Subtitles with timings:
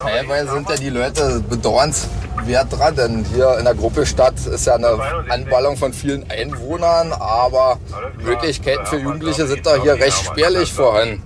[0.00, 4.76] Teilweise sind ja die Leute bedauernswert dran, denn hier in der Gruppe Stadt ist ja
[4.76, 4.96] eine
[5.28, 7.80] Anballung von vielen Einwohnern, aber
[8.22, 11.20] Möglichkeiten für Jugendliche sind da hier recht spärlich vorhanden.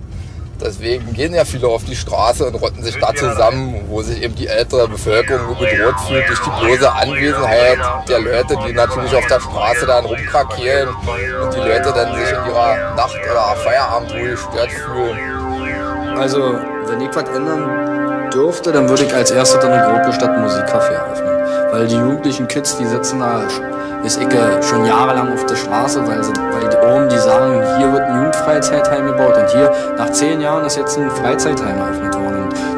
[0.59, 4.33] Deswegen gehen ja viele auf die Straße und rotten sich da zusammen, wo sich eben
[4.33, 7.77] die ältere Bevölkerung bedroht fühlt durch die bloße Anwesenheit
[8.09, 12.51] der Leute, die natürlich auf der Straße dann rumkrakeelen und die Leute dann sich in
[12.51, 16.17] ihrer Nacht- oder Feierabendruhe gestört fühlen.
[16.17, 16.55] Also,
[16.87, 17.92] wenn ich was ändern
[18.33, 21.71] dürfte, dann würde ich als erstes dann eine Gruppe statt Musikcafé eröffnen.
[21.71, 23.43] Weil die jugendlichen Kids, die sitzen da,
[24.03, 24.27] ist ich
[24.67, 28.15] schon jahrelang auf der Straße, weil, sie, weil die oben die sagen, hier wird ein
[28.17, 32.32] Jugendfreizeitheim gebaut und hier nach zehn Jahren ist jetzt ein Freizeitheim eröffnet worden.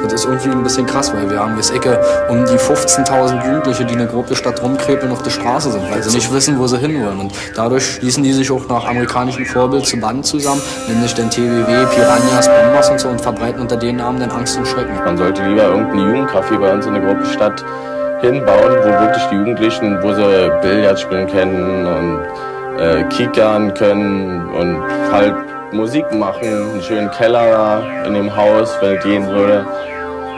[0.05, 3.85] Das ist irgendwie ein bisschen krass, weil wir haben bis Ecke um die 15.000 Jugendliche,
[3.85, 6.77] die eine Gruppe statt rumkrepeln auf der Straße sind, weil sie nicht wissen, wo sie
[6.77, 7.19] hinwollen.
[7.19, 11.85] Und dadurch schließen die sich auch nach amerikanischem Vorbild zu Banden zusammen, nämlich den TWW,
[11.93, 14.95] Piranhas, Bombers und so und verbreiten unter den Namen dann Angst und Schrecken.
[15.03, 17.63] Man sollte lieber irgendeinen Jugendcafé bei uns in der Gruppe statt
[18.21, 24.81] hinbauen, wo wirklich die Jugendlichen, wo sie Billard spielen können und äh, kickern können und
[25.11, 25.35] halt
[25.71, 29.65] Musik machen, einen schönen Keller in dem Haus, wenn es gehen würde.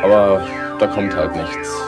[0.04, 0.42] Aber
[0.80, 1.82] da kommt halt nichts.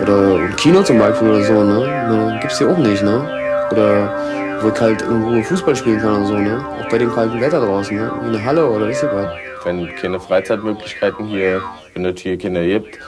[0.00, 2.38] Oder ein Kino zum Beispiel oder so, ne?
[2.40, 3.28] Gibt's hier auch nicht, ne?
[3.70, 6.64] Oder wo ich halt irgendwo Fußball spielen kann und so, ne?
[6.80, 8.10] Auch bei dem kalten Wetter draußen, ne?
[8.22, 9.32] Wie eine Halle oder ist was.
[9.64, 11.62] Wenn keine Freizeitmöglichkeiten hier,
[11.94, 12.98] wenn es hier keine gibt,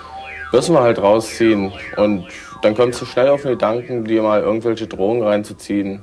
[0.52, 1.72] müssen wir halt rausziehen.
[1.97, 2.27] Und
[2.62, 6.02] dann kommst du schnell auf den Gedanken, dir mal irgendwelche Drogen reinzuziehen.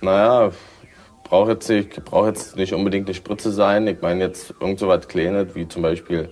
[0.00, 0.50] Naja,
[1.24, 3.86] braucht jetzt, nicht, brauch jetzt nicht unbedingt eine Spritze sein.
[3.86, 6.30] Ich meine jetzt irgend so was Kleines, wie zum Beispiel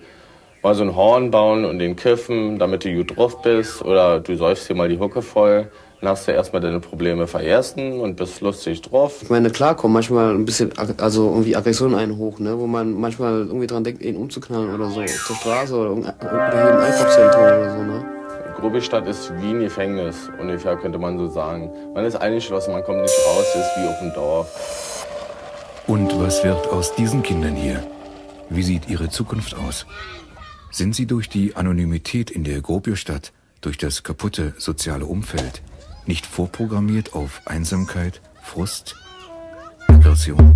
[0.61, 3.83] mal so ein Horn bauen und den kiffen, damit du gut drauf bist.
[3.83, 5.69] Oder du säufst dir mal die Hucke voll.
[6.01, 9.19] Dann hast du erstmal deine Probleme vergessen und bist lustig drauf.
[9.21, 12.57] Ich meine, klar kommt manchmal ein bisschen, also irgendwie Aggression einen hoch, ne?
[12.57, 15.01] Wo man manchmal irgendwie dran denkt, ihn umzuknallen oder so.
[15.01, 16.15] Auf der Straße oder, oder
[16.51, 18.05] hier im Einkaufszentrum oder so, ne?
[18.59, 21.69] Grobistadt ist wie ein Gefängnis, ungefähr könnte man so sagen.
[21.93, 25.05] Man ist eingeschlossen, man kommt nicht raus, ist wie auf dem Dorf.
[25.87, 27.83] Und was wird aus diesen Kindern hier?
[28.49, 29.85] Wie sieht ihre Zukunft aus?
[30.71, 35.61] Sind sie durch die Anonymität in der Grobiostadt, durch das kaputte soziale Umfeld,
[36.05, 38.95] nicht vorprogrammiert auf Einsamkeit, Frust,
[39.87, 40.55] Aggression?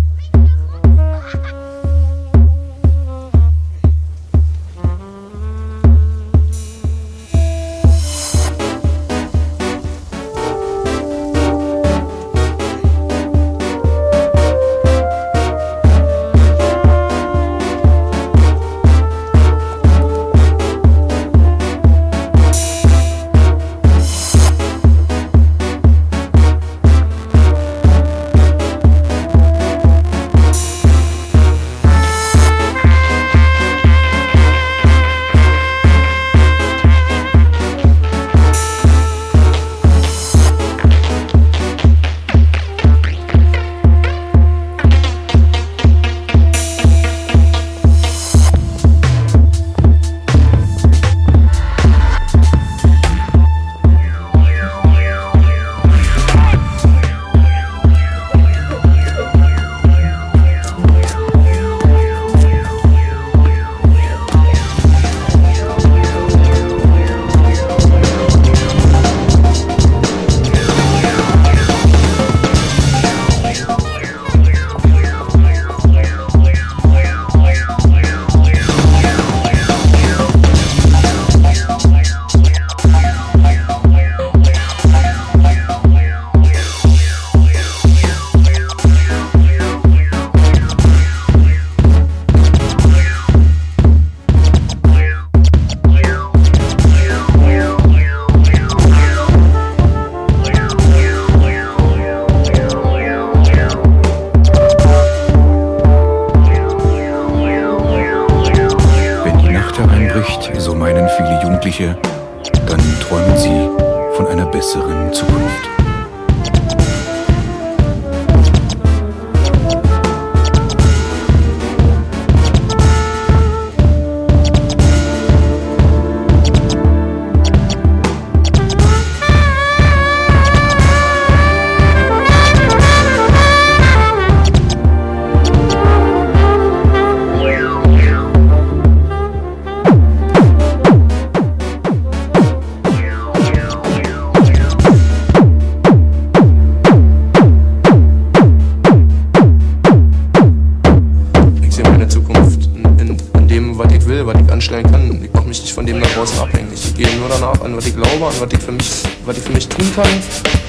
[157.64, 158.90] An, was ich glaube, an was ich für mich,
[159.24, 160.08] was ich für mich tun kann.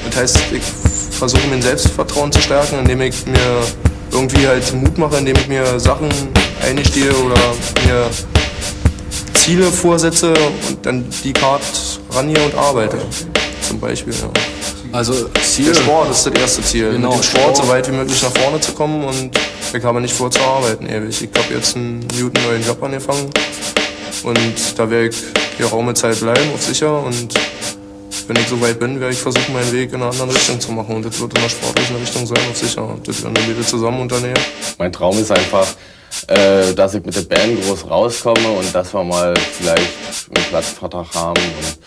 [0.10, 0.64] Das heißt, ich
[1.12, 3.64] versuche mein Selbstvertrauen zu stärken, indem ich mir
[4.12, 6.10] irgendwie halt Mut mache, indem ich mir Sachen
[6.62, 7.40] eingestehe oder
[7.86, 8.10] mir
[9.34, 10.34] Ziele vorsetze
[10.70, 11.66] und dann die Karte
[12.12, 12.98] rangehe und arbeite.
[13.68, 14.30] Zum Beispiel, ja.
[14.92, 15.66] Also Ziel.
[15.66, 16.92] Der Sport ist das erste Ziel.
[16.94, 17.58] Genau, Mit dem Sport, Sport.
[17.58, 19.32] so weit wie möglich nach vorne zu kommen und
[19.74, 21.22] ich habe nicht vor zu arbeiten ewig.
[21.22, 23.30] Ich habe jetzt einen guten neuen Job angefangen
[24.24, 24.40] und
[24.78, 25.18] da werde ich
[25.58, 27.34] geraume Zeit bleiben, auf sicher und
[28.28, 30.72] wenn ich so weit bin, werde ich versuchen, meinen Weg in einer anderen Richtung zu
[30.72, 32.84] machen und das wird in einer sportlichen Richtung sein, auf sicher.
[32.84, 34.40] Und das werden wir zusammen unternehmen.
[34.80, 35.68] Mein Traum ist einfach,
[36.28, 39.94] äh, dass ich mit der Band groß rauskomme und dass wir mal vielleicht
[40.34, 41.80] einen Platzvertrag haben und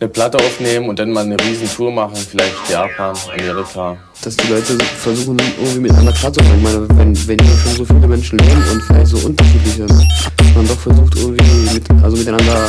[0.00, 3.98] eine Platte aufnehmen und dann mal eine riesen Tour machen, vielleicht Japan, Amerika.
[4.28, 6.58] Dass die Leute versuchen, irgendwie miteinander klarzukommen.
[6.58, 9.88] Ich meine, wenn, wenn hier schon so viele Menschen leben und vielleicht so unterschiedlich sind,
[9.88, 12.66] dass man doch versucht, irgendwie mit, also miteinander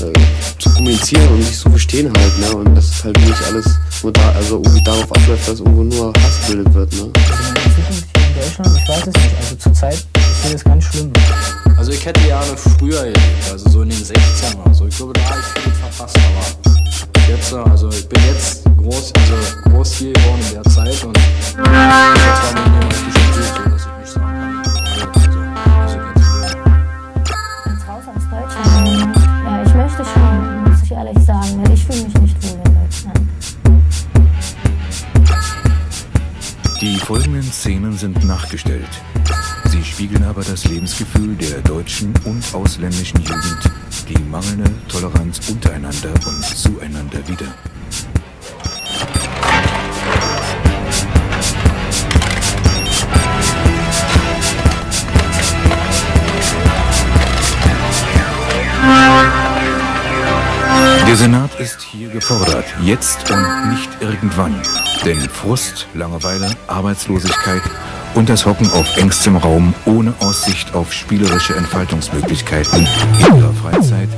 [0.00, 2.56] äh, zu kommunizieren und sich zu verstehen halt, ne?
[2.56, 3.66] Und dass halt nicht alles
[4.02, 8.13] nur da, also irgendwie darauf abläuft, dass irgendwo nur Hass gebildet wird, ne?
[8.36, 9.36] Also in Deutschland, ich weiß es nicht.
[9.38, 10.06] Also zurzeit ist
[10.42, 11.12] hier das ganz schlimm.
[11.76, 14.86] Also ich hätte gerne früher gelebt, also so in den 16 oder so.
[14.86, 16.44] Ich glaube, da habe ich viel verpasst, aber
[17.28, 19.34] jetzt, also ich bin jetzt groß, also
[19.70, 23.62] groß hier geworden in der Zeit und ich habe zwar mit mir richtig gespielt, so
[23.70, 25.22] dass ich nicht sagen kann, also, dass
[25.86, 26.54] ich jetzt hier
[27.66, 29.16] Jetzt raus aus Deutschland.
[29.44, 32.14] Ja, ich möchte schon, muss ich ehrlich sagen, weil ich fühle mich
[37.04, 38.88] folgenden Szenen sind nachgestellt.
[39.66, 43.70] Sie spiegeln aber das Lebensgefühl der deutschen und ausländischen Jugend,
[44.08, 47.46] die mangelnde Toleranz untereinander und zueinander wider.
[61.06, 64.60] Der Senat ist hier gefordert, jetzt und nicht irgendwann.
[65.04, 67.60] Denn Frust, Langeweile, Arbeitslosigkeit
[68.14, 74.08] und das Hocken auf engstem Raum ohne Aussicht auf spielerische Entfaltungsmöglichkeiten in ihrer Freizeit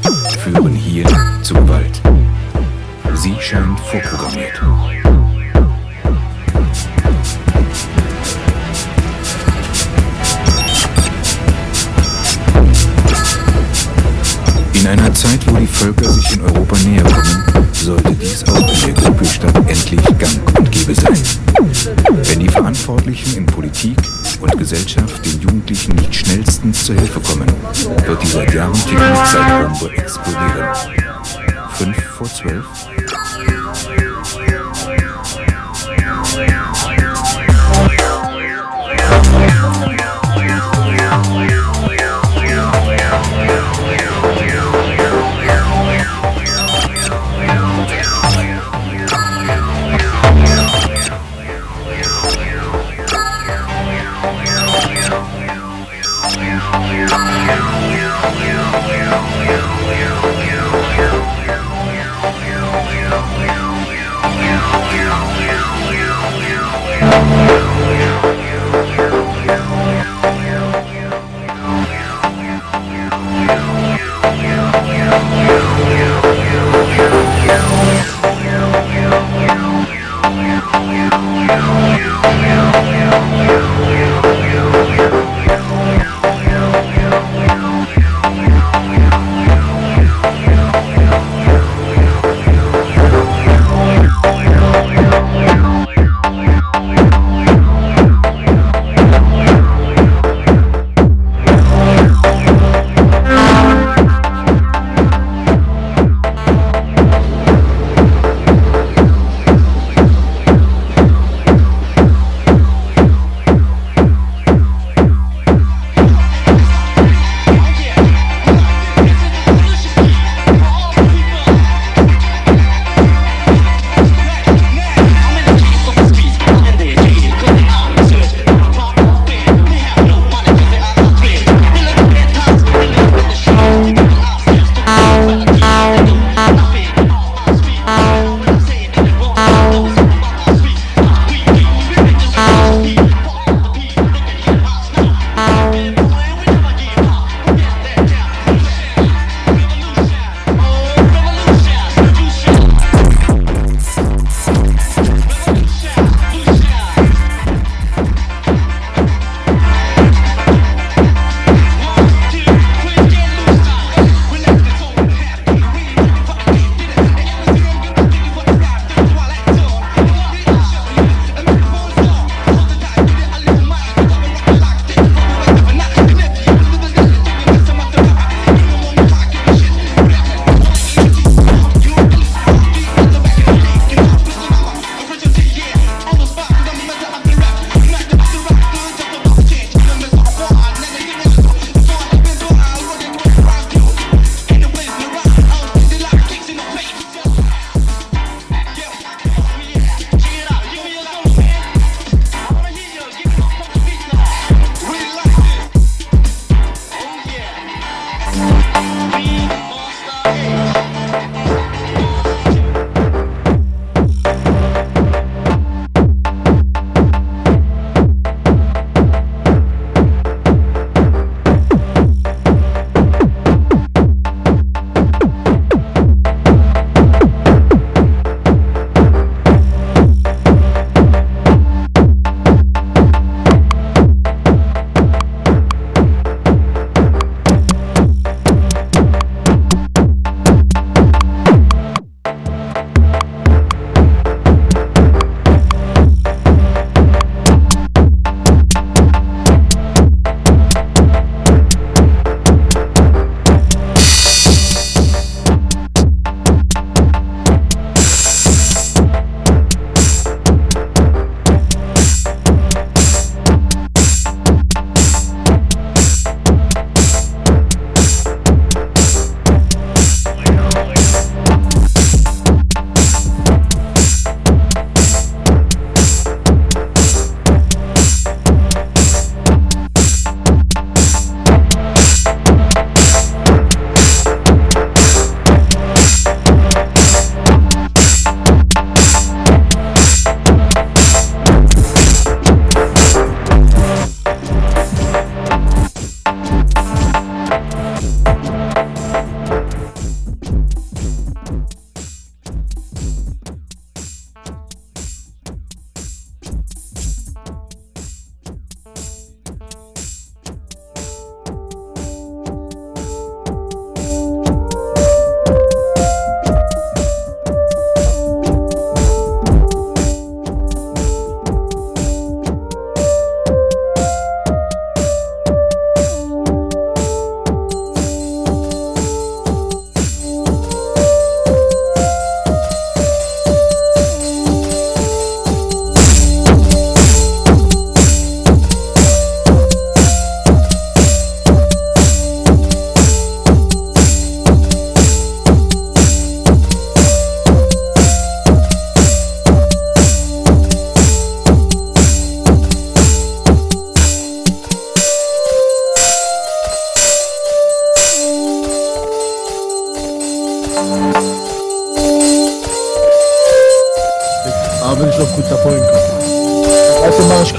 [0.44, 1.06] führen hier
[1.42, 2.00] zu Gewalt.
[3.14, 4.62] Sie scheint vorprogrammiert.
[14.72, 18.65] In einer Zeit, wo die Völker sich in Europa näher kommen, sollte dies auch
[23.94, 24.10] Politik
[24.40, 27.46] und Gesellschaft den Jugendlichen nicht schnellstens zur Hilfe kommen,
[28.06, 30.74] wird die seit Jahren tägliche Zeitbombe explodieren.
[31.74, 32.66] 5 vor 12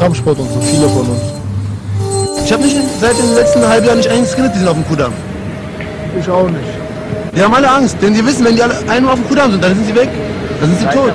[0.08, 1.22] Kampfsport und so, viele von uns.
[2.46, 5.12] Ich habe nicht seit dem letzten halben Jahr nicht einen Skelett gesehen auf dem Kudamm.
[6.18, 6.64] Ich auch nicht.
[7.36, 9.62] Die haben alle Angst, denn die wissen, wenn die alle einmal auf dem Kudamm sind,
[9.62, 10.10] dann sind sie weg.
[10.62, 11.14] Dann sind sie tot.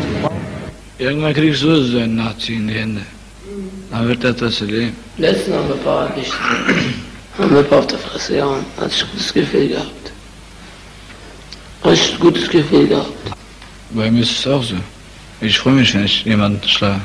[0.98, 3.00] Irgendwann kriegst du so einen Nazi in die Hände.
[3.90, 4.94] Dann wird das das Leben.
[5.16, 6.32] Letzten haben wir ein paar nicht.
[7.38, 8.64] haben wir ein paar auf der Fresse gehauen.
[8.76, 10.12] Hatte ich ein gutes Gefühl gehabt.
[11.86, 13.12] Richtig gutes Gefühl gehabt.
[13.92, 14.76] Bei mir ist es auch so.
[15.40, 17.00] Ich freue mich, wenn ich jemanden schlage.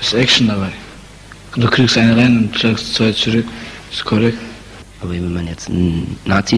[0.00, 0.72] Ist Action dabei.
[1.56, 3.46] Du kriegst einen rein und schlägst zwei zurück.
[3.90, 4.38] Ist korrekt.
[5.00, 6.56] Aber wenn man jetzt einen Nazi